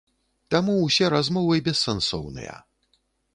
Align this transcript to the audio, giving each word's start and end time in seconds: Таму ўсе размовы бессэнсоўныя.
Таму 0.53 0.77
ўсе 0.85 1.09
размовы 1.15 1.59
бессэнсоўныя. 1.67 2.57